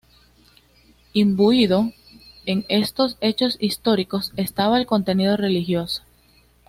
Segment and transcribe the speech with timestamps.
[1.13, 1.91] Imbuido
[2.47, 6.01] en estos hechos históricos estaba el contenido religioso.